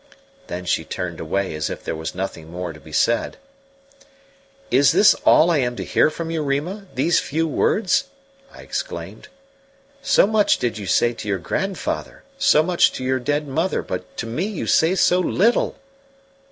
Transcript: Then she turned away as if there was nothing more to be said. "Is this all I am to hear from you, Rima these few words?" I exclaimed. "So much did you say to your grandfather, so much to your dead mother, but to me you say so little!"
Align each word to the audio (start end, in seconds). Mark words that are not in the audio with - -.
Then 0.47 0.65
she 0.65 0.83
turned 0.83 1.19
away 1.19 1.53
as 1.53 1.69
if 1.69 1.83
there 1.83 1.95
was 1.95 2.15
nothing 2.15 2.49
more 2.49 2.73
to 2.73 2.79
be 2.79 2.91
said. 2.91 3.37
"Is 4.71 4.93
this 4.93 5.13
all 5.27 5.51
I 5.51 5.59
am 5.59 5.75
to 5.75 5.83
hear 5.85 6.09
from 6.09 6.31
you, 6.31 6.41
Rima 6.41 6.87
these 6.95 7.19
few 7.19 7.47
words?" 7.47 8.05
I 8.51 8.61
exclaimed. 8.63 9.27
"So 10.01 10.25
much 10.25 10.57
did 10.57 10.79
you 10.79 10.87
say 10.87 11.13
to 11.13 11.27
your 11.27 11.37
grandfather, 11.37 12.23
so 12.39 12.63
much 12.63 12.91
to 12.93 13.03
your 13.03 13.19
dead 13.19 13.47
mother, 13.47 13.83
but 13.83 14.17
to 14.17 14.25
me 14.25 14.45
you 14.47 14.65
say 14.65 14.95
so 14.95 15.19
little!" 15.19 15.75